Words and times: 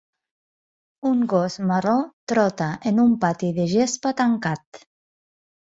Un 1.09 1.19
gos 1.33 1.57
marró 1.73 1.93
trota 2.33 2.71
en 2.93 3.03
un 3.05 3.15
pati 3.27 3.53
de 3.61 3.69
gespa 3.77 4.17
tancat. 4.25 4.85